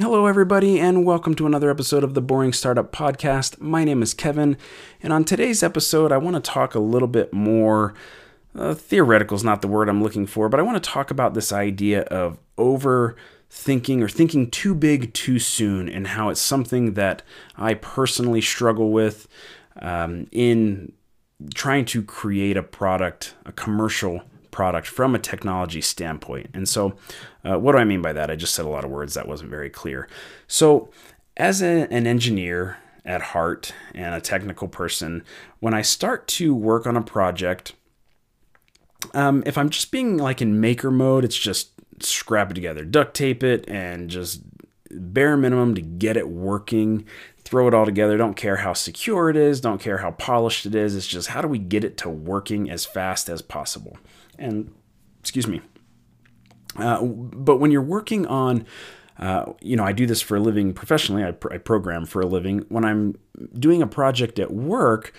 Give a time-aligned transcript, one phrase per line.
[0.00, 3.60] Hello, everybody, and welcome to another episode of the Boring Startup Podcast.
[3.60, 4.56] My name is Kevin,
[5.00, 7.94] and on today's episode, I want to talk a little bit more.
[8.58, 11.34] Uh, theoretical is not the word I'm looking for, but I want to talk about
[11.34, 17.22] this idea of overthinking or thinking too big too soon, and how it's something that
[17.56, 19.28] I personally struggle with
[19.80, 20.92] um, in
[21.54, 24.24] trying to create a product, a commercial
[24.54, 26.48] product from a technology standpoint.
[26.54, 26.94] And so,
[27.44, 28.30] uh, what do I mean by that?
[28.30, 30.08] I just said a lot of words that wasn't very clear.
[30.46, 30.90] So,
[31.36, 35.24] as a, an engineer at heart and a technical person,
[35.58, 37.74] when I start to work on a project,
[39.12, 43.12] um, if I'm just being like in maker mode, it's just scrap it together, duct
[43.14, 44.42] tape it, and just
[44.88, 47.04] bare minimum to get it working.
[47.44, 48.16] Throw it all together.
[48.16, 49.60] Don't care how secure it is.
[49.60, 50.94] Don't care how polished it is.
[50.94, 53.98] It's just how do we get it to working as fast as possible
[54.38, 54.72] and
[55.20, 55.60] excuse me.
[56.76, 58.66] Uh, but when you're working on,
[59.18, 61.24] uh, you know, I do this for a living professionally.
[61.24, 62.64] I, pr- I program for a living.
[62.68, 63.14] When I'm
[63.58, 65.12] doing a project at work,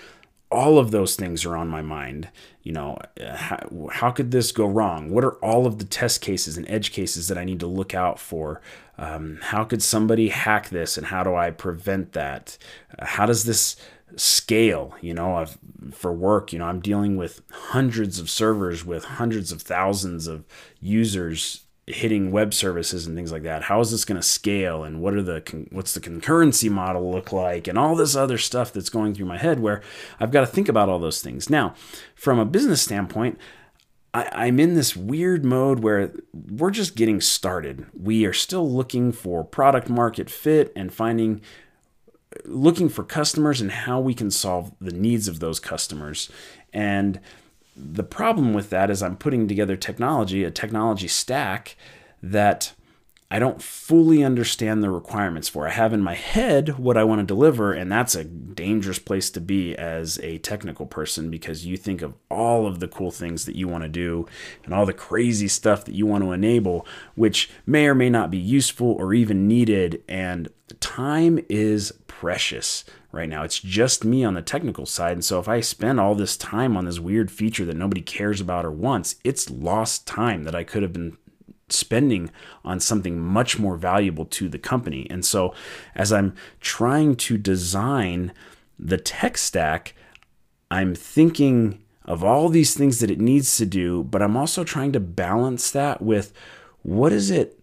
[0.50, 2.28] all of those things are on my mind.
[2.62, 5.10] You know, how, how, could this go wrong?
[5.10, 7.94] What are all of the test cases and edge cases that I need to look
[7.94, 8.60] out for?
[8.98, 12.58] Um, how could somebody hack this and how do I prevent that?
[12.98, 13.76] Uh, how does this
[14.14, 15.58] scale you know I've,
[15.92, 20.44] for work you know i'm dealing with hundreds of servers with hundreds of thousands of
[20.80, 25.00] users hitting web services and things like that how is this going to scale and
[25.00, 28.88] what are the what's the concurrency model look like and all this other stuff that's
[28.88, 29.82] going through my head where
[30.20, 31.74] i've got to think about all those things now
[32.14, 33.38] from a business standpoint
[34.14, 37.84] I, am in this weird mode where we're just getting started.
[37.92, 41.42] We are still looking for product market fit and finding
[42.44, 46.30] looking for customers and how we can solve the needs of those customers.
[46.72, 47.20] And
[47.76, 51.76] the problem with that is I'm putting together technology, a technology stack
[52.22, 52.72] that
[53.28, 55.66] I don't fully understand the requirements for.
[55.66, 59.30] I have in my head what I want to deliver, and that's a dangerous place
[59.30, 63.44] to be as a technical person because you think of all of the cool things
[63.46, 64.26] that you want to do
[64.64, 66.86] and all the crazy stuff that you want to enable,
[67.16, 70.04] which may or may not be useful or even needed.
[70.06, 70.48] And
[70.96, 73.42] time is precious right now.
[73.42, 75.12] It's just me on the technical side.
[75.12, 78.40] And so if I spend all this time on this weird feature that nobody cares
[78.40, 81.18] about or wants, it's lost time that I could have been
[81.68, 82.30] spending
[82.64, 85.06] on something much more valuable to the company.
[85.10, 85.52] And so,
[85.94, 88.32] as I'm trying to design
[88.78, 89.94] the tech stack,
[90.70, 94.92] I'm thinking of all these things that it needs to do, but I'm also trying
[94.92, 96.32] to balance that with
[96.82, 97.62] what is it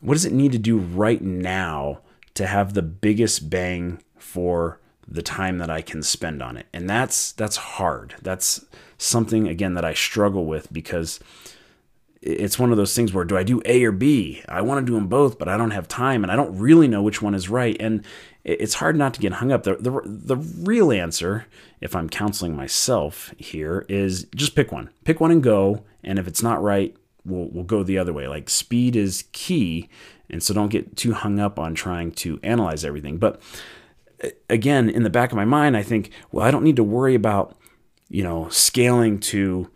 [0.00, 2.00] what does it need to do right now
[2.40, 6.66] to have the biggest bang for the time that I can spend on it.
[6.72, 8.14] And that's that's hard.
[8.22, 8.64] That's
[8.96, 11.20] something again that I struggle with because
[12.22, 14.42] it's one of those things where do I do A or B?
[14.48, 16.88] I want to do them both, but I don't have time and I don't really
[16.88, 17.76] know which one is right.
[17.78, 18.06] And
[18.42, 19.64] it's hard not to get hung up.
[19.64, 21.46] The, the, the real answer,
[21.82, 24.88] if I'm counseling myself here, is just pick one.
[25.04, 25.84] Pick one and go.
[26.02, 28.26] And if it's not right, we'll, we'll go the other way.
[28.28, 29.88] Like speed is key.
[30.28, 33.18] And so don't get too hung up on trying to analyze everything.
[33.18, 33.40] But
[34.48, 37.14] again, in the back of my mind, I think, well, I don't need to worry
[37.14, 37.56] about,
[38.08, 39.70] you know, scaling to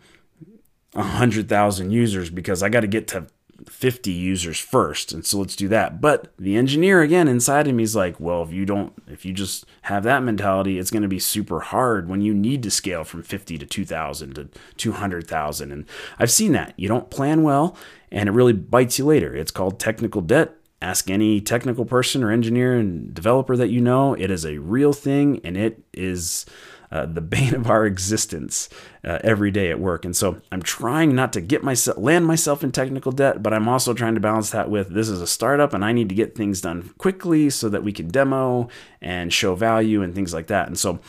[0.93, 3.27] 100,000 users because I got to get to
[3.69, 5.11] 50 users first.
[5.11, 6.01] And so let's do that.
[6.01, 9.33] But the engineer again inside of me is like, well, if you don't, if you
[9.33, 13.03] just have that mentality, it's going to be super hard when you need to scale
[13.03, 15.71] from 50 to 2,000 to 200,000.
[15.71, 15.85] And
[16.19, 16.73] I've seen that.
[16.77, 17.77] You don't plan well
[18.11, 19.35] and it really bites you later.
[19.35, 20.55] It's called technical debt.
[20.81, 24.13] Ask any technical person or engineer and developer that you know.
[24.13, 26.45] It is a real thing and it is
[26.91, 28.69] uh, the bane of our existence
[29.03, 30.05] uh, every day at work.
[30.05, 33.67] And so I'm trying not to get myself land myself in technical debt, but I'm
[33.67, 36.35] also trying to balance that with this is a startup and I need to get
[36.35, 38.69] things done quickly so that we can demo
[39.01, 40.67] and show value and things like that.
[40.67, 40.99] And so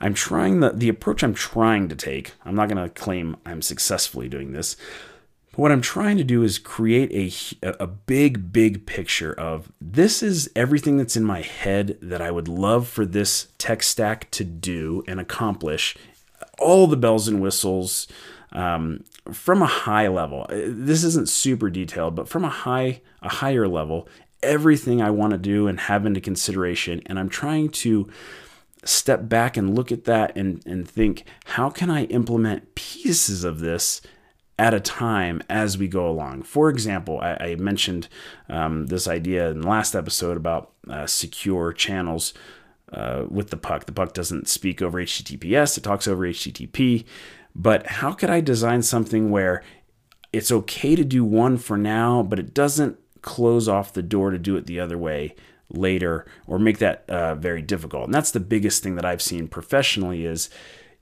[0.00, 2.32] I'm trying the the approach I'm trying to take.
[2.44, 4.76] I'm not going to claim I'm successfully doing this
[5.56, 7.10] but what I'm trying to do is create
[7.62, 12.30] a, a big, big picture of this is everything that's in my head that I
[12.30, 15.96] would love for this tech stack to do and accomplish.
[16.58, 18.06] All the bells and whistles
[18.52, 20.46] um, from a high level.
[20.50, 24.08] This isn't super detailed, but from a high, a higher level,
[24.42, 27.00] everything I want to do and have into consideration.
[27.06, 28.10] And I'm trying to
[28.84, 33.60] step back and look at that and, and think, how can I implement pieces of
[33.60, 34.02] this
[34.58, 36.42] at a time as we go along.
[36.42, 38.08] For example, I, I mentioned
[38.48, 42.32] um, this idea in the last episode about uh, secure channels
[42.92, 43.86] uh, with the puck.
[43.86, 47.04] The puck doesn't speak over HTTPS, it talks over HTTP.
[47.54, 49.62] But how could I design something where
[50.32, 54.38] it's okay to do one for now, but it doesn't close off the door to
[54.38, 55.34] do it the other way
[55.70, 58.04] later or make that uh, very difficult.
[58.04, 60.50] And that's the biggest thing that I've seen professionally is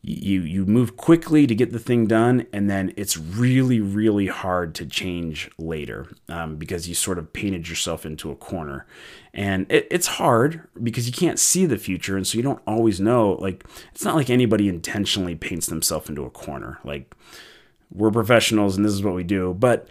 [0.07, 4.75] you you move quickly to get the thing done and then it's really really hard
[4.75, 8.87] to change later um, because you sort of painted yourself into a corner.
[9.33, 13.01] And it, it's hard because you can't see the future and so you don't always
[13.01, 16.81] know like it's not like anybody intentionally paints themselves into a corner.
[16.85, 17.15] Like
[17.91, 19.89] we're professionals and this is what we do but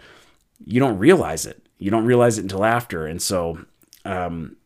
[0.64, 1.66] you don't realize it.
[1.78, 3.64] You don't realize it until after and so
[4.04, 4.56] um,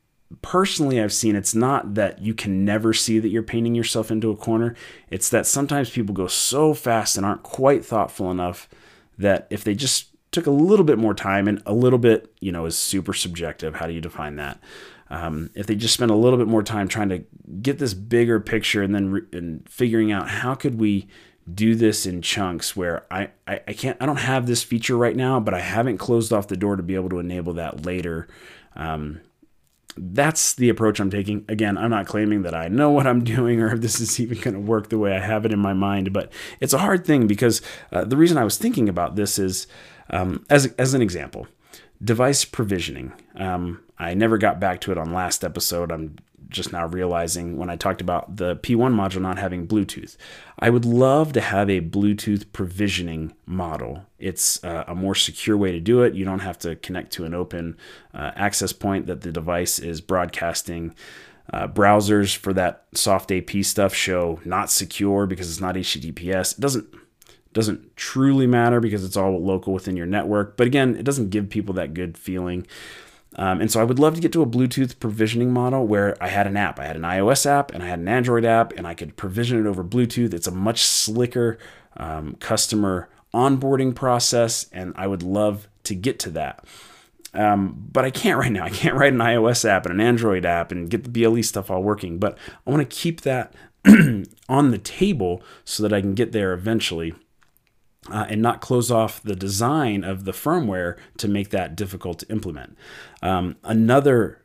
[0.42, 4.30] personally I've seen it's not that you can never see that you're painting yourself into
[4.30, 4.74] a corner.
[5.10, 8.68] It's that sometimes people go so fast and aren't quite thoughtful enough
[9.16, 12.52] that if they just took a little bit more time and a little bit, you
[12.52, 13.76] know, is super subjective.
[13.76, 14.60] How do you define that?
[15.10, 17.24] Um, if they just spend a little bit more time trying to
[17.62, 21.08] get this bigger picture and then re- and figuring out how could we
[21.52, 25.16] do this in chunks where I, I, I can't I don't have this feature right
[25.16, 28.28] now, but I haven't closed off the door to be able to enable that later.
[28.76, 29.22] Um,
[30.00, 31.44] that's the approach I'm taking.
[31.48, 34.40] Again, I'm not claiming that I know what I'm doing or if this is even
[34.40, 37.04] going to work the way I have it in my mind, but it's a hard
[37.04, 37.62] thing because
[37.92, 39.66] uh, the reason I was thinking about this is
[40.10, 41.46] um, as, as an example,
[42.02, 43.12] device provisioning.
[43.36, 45.90] Um, I never got back to it on last episode.
[45.90, 46.16] I'm
[46.48, 50.16] just now realizing when I talked about the P1 module not having Bluetooth.
[50.58, 54.06] I would love to have a Bluetooth provisioning model.
[54.18, 56.14] It's uh, a more secure way to do it.
[56.14, 57.76] You don't have to connect to an open
[58.14, 60.94] uh, access point that the device is broadcasting.
[61.50, 66.58] Uh, browsers for that soft AP stuff show not secure because it's not HTTPS.
[66.58, 66.94] It doesn't
[67.54, 70.56] doesn't truly matter because it's all local within your network.
[70.56, 72.66] But again, it doesn't give people that good feeling.
[73.38, 76.26] Um, and so I would love to get to a Bluetooth provisioning model where I
[76.26, 76.80] had an app.
[76.80, 79.64] I had an iOS app and I had an Android app, and I could provision
[79.64, 80.34] it over Bluetooth.
[80.34, 81.56] It's a much slicker
[81.96, 86.64] um, customer onboarding process, and I would love to get to that.
[87.32, 88.64] Um, but I can't right now.
[88.64, 91.70] I can't write an iOS app and an Android app and get the BLE stuff
[91.70, 92.18] all working.
[92.18, 92.36] But
[92.66, 93.54] I want to keep that
[94.48, 97.14] on the table so that I can get there eventually
[98.10, 102.28] uh, and not close off the design of the firmware to make that difficult to
[102.30, 102.76] implement.
[103.22, 104.40] Um, another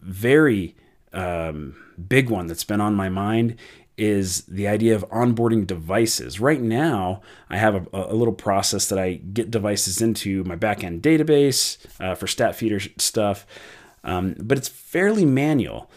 [0.00, 0.74] very
[1.12, 1.76] um,
[2.08, 3.56] big one that's been on my mind
[3.96, 6.40] is the idea of onboarding devices.
[6.40, 11.00] Right now, I have a, a little process that I get devices into my backend
[11.00, 13.46] database uh, for StatFeeder stuff,
[14.02, 15.88] um, but it's fairly manual.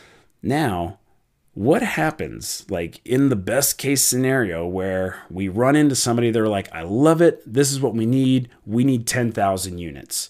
[0.43, 0.99] Now,
[1.57, 6.71] what happens like in the best case scenario where we run into somebody they're like
[6.71, 7.41] i love it.
[7.51, 8.47] This is what we need.
[8.67, 10.29] We need 10,000 units.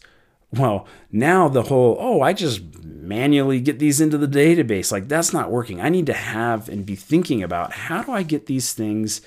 [0.54, 4.90] Well now the whole oh i just manually get these into the database.
[4.90, 5.82] Like that's not working.
[5.82, 9.20] I need to have and be thinking about how do i get these things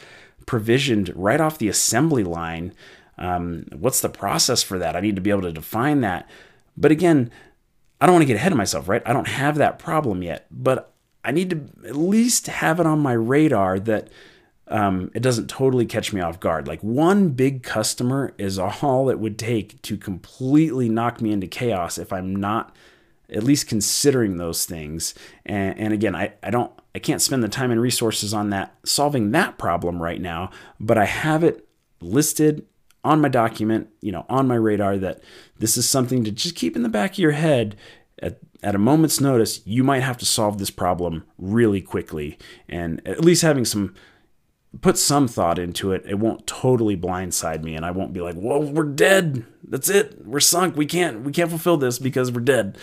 [0.46, 2.72] provisioned right off the assembly line?
[3.18, 4.96] Um, what's the process for that?
[4.96, 6.30] I need to be able to define that.
[6.78, 7.30] But again
[8.00, 9.02] I don't want to get ahead of myself, right?
[9.04, 10.94] I don't have that problem yet, but
[11.24, 14.08] I need to at least have it on my radar that
[14.68, 16.68] um, it doesn't totally catch me off guard.
[16.68, 21.98] Like one big customer is all it would take to completely knock me into chaos
[21.98, 22.74] if I'm not
[23.28, 25.14] at least considering those things.
[25.44, 28.74] And, and again, I, I don't I can't spend the time and resources on that
[28.84, 30.50] solving that problem right now,
[30.80, 31.68] but I have it
[32.00, 32.66] listed
[33.04, 35.22] on my document, you know, on my radar that
[35.58, 37.76] this is something to just keep in the back of your head
[38.20, 42.38] at, at a moment's notice, you might have to solve this problem really quickly.
[42.68, 43.94] And at least having some,
[44.80, 47.74] put some thought into it, it won't totally blindside me.
[47.74, 49.44] And I won't be like, whoa, we're dead.
[49.66, 50.24] That's it.
[50.24, 50.76] We're sunk.
[50.76, 52.78] We can't, we can't fulfill this because we're dead.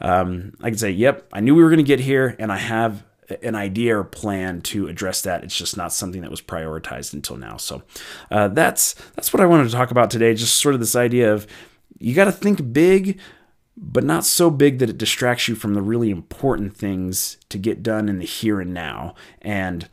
[0.00, 2.58] Um, I can say, yep, I knew we were going to get here and I
[2.58, 3.04] have
[3.42, 5.44] an idea or plan to address that.
[5.44, 7.56] It's just not something that was prioritized until now.
[7.56, 7.82] So
[8.30, 10.34] uh, that's that's what I wanted to talk about today.
[10.34, 11.46] Just sort of this idea of
[11.98, 13.20] you got to think big,
[13.82, 17.82] but not so big that it distracts you from the really important things to get
[17.82, 19.14] done in the here and now.
[19.40, 19.88] And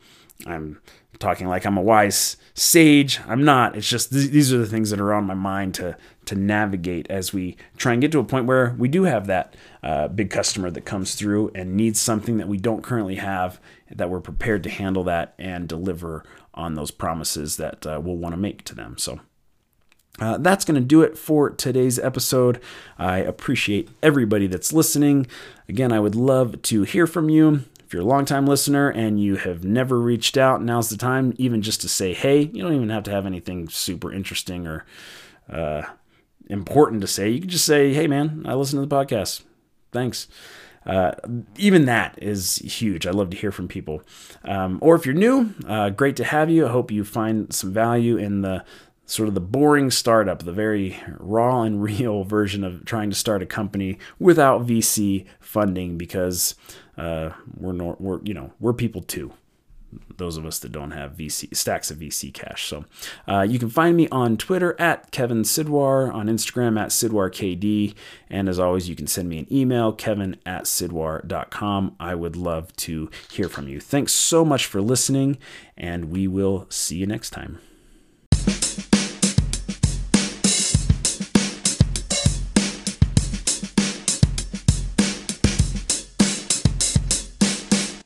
[0.46, 0.80] I'm
[1.18, 3.18] talking like I'm a wise sage.
[3.26, 3.76] I'm not.
[3.76, 7.06] It's just th- these are the things that are on my mind to to navigate
[7.08, 10.28] as we try and get to a point where we do have that uh, big
[10.28, 13.58] customer that comes through and needs something that we don't currently have.
[13.90, 18.34] That we're prepared to handle that and deliver on those promises that uh, we'll want
[18.34, 18.98] to make to them.
[18.98, 19.20] So.
[20.20, 22.60] Uh, that's going to do it for today's episode.
[22.98, 25.26] I appreciate everybody that's listening.
[25.68, 27.64] Again, I would love to hear from you.
[27.84, 31.62] If you're a longtime listener and you have never reached out, now's the time, even
[31.62, 32.50] just to say hey.
[32.52, 34.84] You don't even have to have anything super interesting or
[35.48, 35.84] uh,
[36.50, 37.30] important to say.
[37.30, 39.42] You can just say, hey, man, I listen to the podcast.
[39.90, 40.28] Thanks.
[40.84, 41.12] Uh,
[41.56, 43.06] even that is huge.
[43.06, 44.02] I love to hear from people.
[44.44, 46.66] Um, or if you're new, uh, great to have you.
[46.66, 48.64] I hope you find some value in the
[49.08, 53.42] sort of the boring startup, the very raw and real version of trying to start
[53.42, 56.54] a company without VC funding because
[56.96, 59.32] uh, we're, nor- we're you know we're people too
[60.18, 62.66] those of us that don't have VC stacks of VC cash.
[62.66, 62.84] So
[63.26, 67.94] uh, you can find me on Twitter at Kevin Sidwar, on Instagram at SidwarKD,
[68.28, 71.96] and as always, you can send me an email, kevin at sidwar.com.
[71.98, 73.80] I would love to hear from you.
[73.80, 75.38] Thanks so much for listening,
[75.76, 77.60] and we will see you next time.